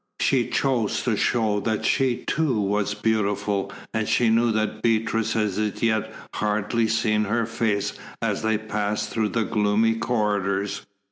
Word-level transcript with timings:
She 0.19 0.47
chose 0.49 1.03
to 1.03 1.15
show 1.15 1.59
that 1.59 1.85
she, 1.85 2.23
too, 2.25 2.59
was 2.59 2.95
beautiful, 2.95 3.71
and 3.93 4.09
she 4.09 4.29
knew 4.31 4.51
that 4.51 4.81
Beatrice 4.81 5.33
had 5.33 5.43
as 5.45 5.83
yet 5.83 6.11
hardly 6.33 6.87
seen 6.87 7.25
her 7.25 7.45
face 7.45 7.93
as 8.19 8.41
they 8.41 8.57
passed 8.57 9.11
through 9.11 9.29
the 9.29 9.43
gloomy 9.43 9.93
corridors. 9.93 10.87